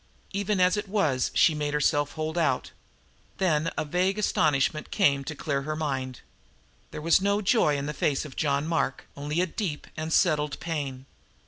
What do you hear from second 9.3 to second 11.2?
a deep and settled pain.